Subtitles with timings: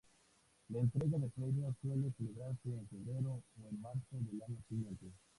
[0.69, 5.11] La entrega de premios suele celebrarse en febrero o en marzo del año siguiente.